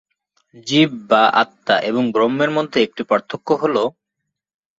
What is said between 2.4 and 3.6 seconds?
মধ্যে একটি পার্থক্য